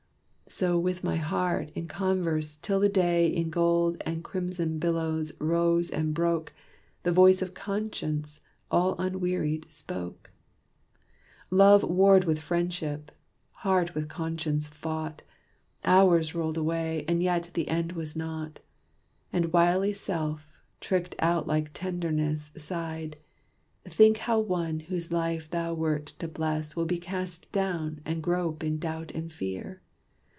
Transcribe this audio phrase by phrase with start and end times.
[0.53, 5.89] So with my heart, in converse, till the day In gold and crimson billows, rose
[5.89, 6.51] and broke,
[7.03, 10.29] The voice of Conscience, all unwearied, spoke.
[11.49, 13.13] Love warred with Friendship:
[13.53, 15.21] heart with Conscience fought,
[15.85, 18.59] Hours rolled away, and yet the end was not.
[19.31, 23.15] And wily Self, tricked out like tenderness, Sighed,
[23.85, 28.65] "Think how one, whose life thou wert to bless, Will be cast down, and grope
[28.65, 29.81] in doubt and fear!